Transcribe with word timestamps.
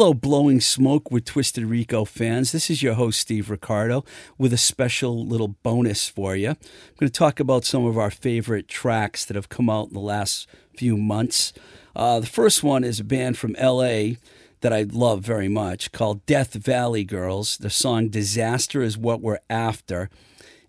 Hello, 0.00 0.14
Blowing 0.14 0.62
Smoke 0.62 1.10
with 1.10 1.26
Twisted 1.26 1.66
Rico 1.66 2.06
fans. 2.06 2.52
This 2.52 2.70
is 2.70 2.82
your 2.82 2.94
host, 2.94 3.20
Steve 3.20 3.50
Ricardo, 3.50 4.02
with 4.38 4.50
a 4.54 4.56
special 4.56 5.26
little 5.26 5.48
bonus 5.48 6.08
for 6.08 6.34
you. 6.34 6.48
I'm 6.48 6.56
going 6.98 7.10
to 7.10 7.10
talk 7.10 7.38
about 7.38 7.66
some 7.66 7.84
of 7.84 7.98
our 7.98 8.10
favorite 8.10 8.66
tracks 8.66 9.26
that 9.26 9.36
have 9.36 9.50
come 9.50 9.68
out 9.68 9.88
in 9.88 9.92
the 9.92 10.00
last 10.00 10.48
few 10.74 10.96
months. 10.96 11.52
Uh, 11.94 12.18
the 12.18 12.26
first 12.26 12.62
one 12.62 12.82
is 12.82 12.98
a 12.98 13.04
band 13.04 13.36
from 13.36 13.54
LA 13.60 14.12
that 14.62 14.72
I 14.72 14.84
love 14.84 15.20
very 15.20 15.48
much 15.48 15.92
called 15.92 16.24
Death 16.24 16.54
Valley 16.54 17.04
Girls. 17.04 17.58
The 17.58 17.68
song 17.68 18.08
Disaster 18.08 18.80
is 18.80 18.96
What 18.96 19.20
We're 19.20 19.40
After. 19.50 20.08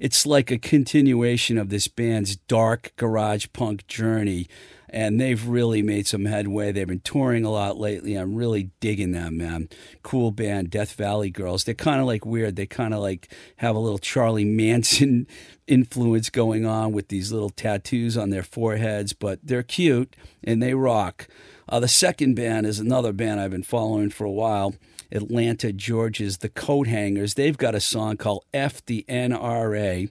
It's 0.00 0.24
like 0.24 0.50
a 0.50 0.58
continuation 0.58 1.58
of 1.58 1.68
this 1.68 1.86
band's 1.86 2.36
dark 2.36 2.92
garage 2.96 3.46
punk 3.52 3.86
journey, 3.86 4.48
and 4.88 5.20
they've 5.20 5.46
really 5.46 5.82
made 5.82 6.06
some 6.06 6.24
headway. 6.24 6.72
They've 6.72 6.86
been 6.88 7.00
touring 7.00 7.44
a 7.44 7.50
lot 7.50 7.76
lately. 7.76 8.14
I'm 8.14 8.34
really 8.34 8.70
digging 8.80 9.12
them, 9.12 9.36
man. 9.36 9.68
Cool 10.02 10.30
band, 10.30 10.70
Death 10.70 10.94
Valley 10.94 11.28
Girls. 11.28 11.64
They're 11.64 11.74
kind 11.74 12.00
of 12.00 12.06
like 12.06 12.24
weird. 12.24 12.56
They 12.56 12.64
kind 12.64 12.94
of 12.94 13.00
like 13.00 13.30
have 13.56 13.76
a 13.76 13.78
little 13.78 13.98
Charlie 13.98 14.46
Manson 14.46 15.26
influence 15.66 16.30
going 16.30 16.64
on 16.64 16.92
with 16.92 17.08
these 17.08 17.30
little 17.30 17.50
tattoos 17.50 18.16
on 18.16 18.30
their 18.30 18.42
foreheads, 18.42 19.12
but 19.12 19.38
they're 19.42 19.62
cute 19.62 20.16
and 20.42 20.62
they 20.62 20.72
rock. 20.72 21.28
Uh, 21.70 21.78
the 21.78 21.88
second 21.88 22.34
band 22.34 22.66
is 22.66 22.80
another 22.80 23.12
band 23.12 23.40
I've 23.40 23.52
been 23.52 23.62
following 23.62 24.10
for 24.10 24.24
a 24.24 24.30
while. 24.30 24.74
Atlanta, 25.12 25.72
Georgia's 25.72 26.38
The 26.38 26.48
Coathangers. 26.48 27.34
They've 27.34 27.56
got 27.56 27.76
a 27.76 27.80
song 27.80 28.16
called 28.16 28.44
F 28.52 28.84
the 28.84 29.04
NRA. 29.08 30.10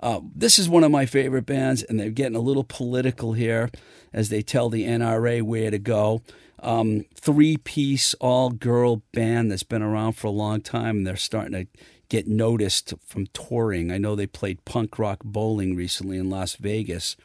Uh, 0.00 0.20
this 0.34 0.58
is 0.58 0.68
one 0.68 0.84
of 0.84 0.90
my 0.90 1.06
favorite 1.06 1.46
bands, 1.46 1.84
and 1.84 1.98
they're 1.98 2.10
getting 2.10 2.36
a 2.36 2.40
little 2.40 2.64
political 2.64 3.32
here 3.32 3.70
as 4.12 4.28
they 4.28 4.42
tell 4.42 4.68
the 4.68 4.84
NRA 4.84 5.42
where 5.42 5.70
to 5.70 5.78
go. 5.78 6.22
Um, 6.60 7.04
Three 7.14 7.56
piece, 7.56 8.14
all 8.14 8.50
girl 8.50 9.02
band 9.12 9.50
that's 9.50 9.62
been 9.62 9.82
around 9.82 10.12
for 10.14 10.26
a 10.26 10.32
long 10.32 10.60
time, 10.60 10.98
and 10.98 11.06
they're 11.06 11.16
starting 11.16 11.52
to 11.52 11.66
get 12.08 12.26
noticed 12.26 12.94
from 13.04 13.26
touring. 13.28 13.90
I 13.90 13.98
know 13.98 14.14
they 14.14 14.26
played 14.26 14.64
punk 14.64 14.98
rock 14.98 15.20
bowling 15.24 15.76
recently 15.76 16.18
in 16.18 16.30
Las 16.30 16.56
Vegas. 16.56 17.16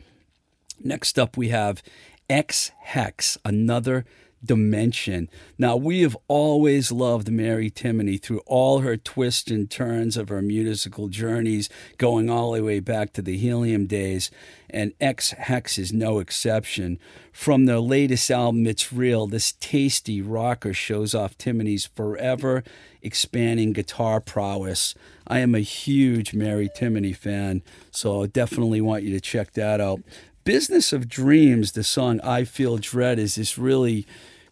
Next 0.84 1.20
up, 1.20 1.38
we 1.38 1.50
have 1.50 1.84
Ex 2.32 2.72
Hex, 2.80 3.38
another 3.44 4.06
dimension. 4.44 5.30
Now, 5.58 5.76
we 5.76 6.00
have 6.04 6.16
always 6.30 6.90
loved 6.90 7.30
Mary 7.30 7.70
Timony 7.70 8.22
through 8.22 8.40
all 8.46 8.80
her 8.80 8.96
twists 8.96 9.52
and 9.52 9.70
turns 9.70 10.16
of 10.16 10.30
her 10.30 10.42
musical 10.42 11.10
journeys, 11.10 11.68
going 11.98 12.30
all 12.30 12.54
the 12.54 12.64
way 12.64 12.80
back 12.80 13.12
to 13.14 13.22
the 13.22 13.38
Helium 13.38 13.86
days, 13.86 14.32
and 14.70 14.94
Ex 15.02 15.32
Hex 15.32 15.78
is 15.78 15.92
no 15.92 16.20
exception. 16.20 17.00
From 17.34 17.66
their 17.66 17.82
latest 17.82 18.32
album, 18.32 18.66
It's 18.66 18.94
Real, 18.94 19.28
this 19.28 19.52
tasty 19.52 20.22
rocker 20.22 20.74
shows 20.74 21.14
off 21.14 21.38
Timony's 21.38 21.86
forever 21.86 22.64
expanding 23.02 23.74
guitar 23.74 24.22
prowess. 24.22 24.96
I 25.28 25.40
am 25.40 25.56
a 25.56 25.60
huge 25.60 26.34
Mary 26.34 26.70
Timony 26.70 27.16
fan, 27.16 27.62
so 27.90 28.24
I 28.24 28.28
definitely 28.28 28.80
want 28.82 29.04
you 29.04 29.12
to 29.12 29.22
check 29.22 29.54
that 29.54 29.82
out. 29.82 30.02
Business 30.44 30.92
of 30.92 31.08
Dreams, 31.08 31.74
the 31.74 31.84
song 31.84 32.20
I 32.22 32.46
Feel 32.46 32.78
Dread, 32.78 33.20
is 33.20 33.36
this 33.36 33.60
really 33.60 34.08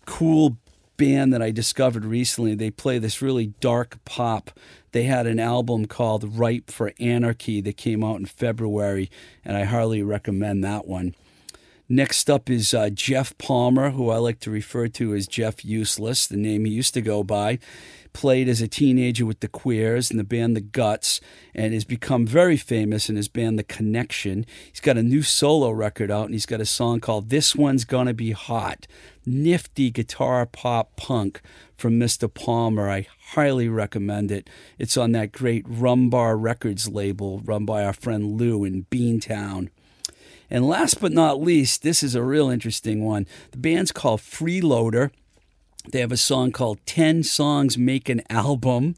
cool 0.05 0.57
band 0.97 1.33
that 1.33 1.41
I 1.41 1.49
discovered 1.49 2.05
recently. 2.05 2.53
They 2.53 2.69
play 2.69 2.99
this 2.99 3.23
really 3.23 3.47
dark 3.59 3.97
pop. 4.05 4.51
They 4.91 5.03
had 5.03 5.25
an 5.25 5.39
album 5.39 5.87
called 5.87 6.37
Ripe 6.37 6.69
for 6.69 6.93
Anarchy 6.99 7.59
that 7.61 7.77
came 7.77 8.03
out 8.03 8.19
in 8.19 8.27
February, 8.27 9.09
and 9.43 9.57
I 9.57 9.63
highly 9.63 10.03
recommend 10.03 10.63
that 10.63 10.87
one. 10.87 11.15
Next 11.91 12.29
up 12.29 12.51
is 12.51 12.71
uh, 12.71 12.91
Jeff 12.91 13.35
Palmer, 13.39 13.89
who 13.89 14.11
I 14.11 14.17
like 14.17 14.39
to 14.41 14.51
refer 14.51 14.87
to 14.89 15.15
as 15.15 15.25
Jeff 15.25 15.65
Useless, 15.65 16.27
the 16.27 16.37
name 16.37 16.65
he 16.65 16.71
used 16.71 16.93
to 16.93 17.01
go 17.01 17.23
by. 17.23 17.57
Played 18.13 18.47
as 18.47 18.61
a 18.61 18.67
teenager 18.67 19.25
with 19.25 19.39
the 19.39 19.47
Queers 19.47 20.11
and 20.11 20.19
the 20.19 20.23
band 20.23 20.55
The 20.55 20.61
Guts, 20.61 21.19
and 21.55 21.73
has 21.73 21.85
become 21.85 22.27
very 22.27 22.57
famous 22.57 23.09
in 23.09 23.15
his 23.15 23.27
band 23.27 23.57
The 23.57 23.63
Connection. 23.63 24.45
He's 24.71 24.81
got 24.81 24.99
a 24.99 25.03
new 25.03 25.23
solo 25.23 25.71
record 25.71 26.11
out, 26.11 26.25
and 26.25 26.35
he's 26.35 26.45
got 26.45 26.61
a 26.61 26.65
song 26.65 26.99
called 26.99 27.29
This 27.29 27.55
One's 27.55 27.85
Gonna 27.85 28.13
Be 28.13 28.33
Hot. 28.33 28.85
Nifty 29.25 29.89
guitar 29.89 30.45
pop 30.45 30.95
punk 30.95 31.41
from 31.75 31.99
Mr. 31.99 32.31
Palmer. 32.31 32.87
I 32.87 33.07
highly 33.31 33.67
recommend 33.67 34.29
it. 34.29 34.47
It's 34.77 34.95
on 34.95 35.11
that 35.13 35.31
great 35.31 35.65
Rum 35.67 36.11
Bar 36.11 36.37
Records 36.37 36.87
label 36.87 37.39
run 37.39 37.65
by 37.65 37.83
our 37.83 37.93
friend 37.93 38.39
Lou 38.39 38.63
in 38.63 38.85
Beantown. 38.91 39.69
And 40.49 40.67
last 40.67 40.99
but 40.99 41.11
not 41.11 41.41
least, 41.41 41.83
this 41.83 42.01
is 42.01 42.15
a 42.15 42.23
real 42.23 42.49
interesting 42.49 43.03
one. 43.03 43.27
The 43.51 43.57
band's 43.57 43.91
called 43.91 44.21
Freeloader. 44.21 45.11
They 45.91 45.99
have 45.99 46.11
a 46.11 46.17
song 46.17 46.51
called 46.51 46.79
10 46.85 47.23
Songs 47.23 47.77
Make 47.77 48.09
an 48.09 48.21
Album. 48.29 48.95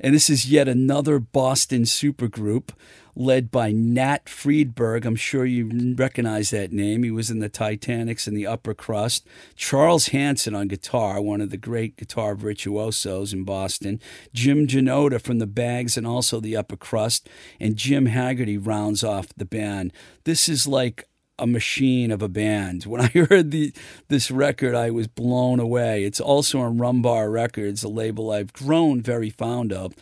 And 0.00 0.14
this 0.14 0.28
is 0.30 0.50
yet 0.50 0.68
another 0.68 1.18
Boston 1.18 1.82
supergroup 1.82 2.70
led 3.16 3.50
by 3.50 3.72
Nat 3.72 4.26
Freedberg. 4.26 5.06
I'm 5.06 5.16
sure 5.16 5.46
you 5.46 5.94
recognize 5.96 6.50
that 6.50 6.72
name. 6.72 7.02
He 7.02 7.10
was 7.10 7.30
in 7.30 7.38
the 7.38 7.48
Titanics 7.48 8.26
and 8.26 8.36
the 8.36 8.46
Upper 8.46 8.74
Crust. 8.74 9.26
Charles 9.54 10.08
Hanson 10.08 10.54
on 10.54 10.68
guitar, 10.68 11.20
one 11.20 11.40
of 11.40 11.50
the 11.50 11.56
great 11.56 11.96
guitar 11.96 12.34
virtuosos 12.34 13.32
in 13.32 13.44
Boston. 13.44 14.00
Jim 14.34 14.66
Janota 14.66 15.20
from 15.20 15.38
the 15.38 15.46
Bags 15.46 15.96
and 15.96 16.06
also 16.06 16.40
the 16.40 16.56
Upper 16.56 16.76
Crust. 16.76 17.28
And 17.58 17.76
Jim 17.76 18.06
Haggerty 18.06 18.58
rounds 18.58 19.02
off 19.02 19.28
the 19.36 19.46
band. 19.46 19.92
This 20.24 20.48
is 20.48 20.66
like 20.66 21.08
a 21.38 21.46
machine 21.46 22.10
of 22.10 22.22
a 22.22 22.28
band. 22.28 22.84
When 22.84 23.00
I 23.00 23.06
heard 23.30 23.50
the 23.50 23.72
this 24.08 24.30
record, 24.30 24.74
I 24.74 24.90
was 24.90 25.06
blown 25.06 25.60
away. 25.60 26.04
It's 26.04 26.20
also 26.20 26.60
on 26.60 26.78
Rum 26.78 27.02
Bar 27.02 27.30
Records, 27.30 27.82
a 27.82 27.88
label 27.88 28.30
I've 28.30 28.52
grown 28.52 29.00
very 29.00 29.30
fond 29.30 29.72
of. 29.72 29.94